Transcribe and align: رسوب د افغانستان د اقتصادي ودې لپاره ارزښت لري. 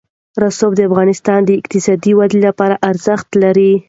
رسوب 0.43 0.71
د 0.75 0.79
افغانستان 0.89 1.39
د 1.45 1.49
اقتصادي 1.59 2.11
ودې 2.19 2.39
لپاره 2.47 2.75
ارزښت 2.89 3.27
لري. 3.43 3.71